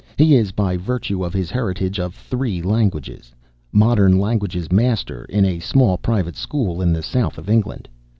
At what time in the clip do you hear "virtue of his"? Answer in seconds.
0.77-1.51